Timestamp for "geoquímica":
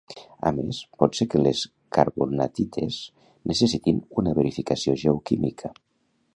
5.07-5.75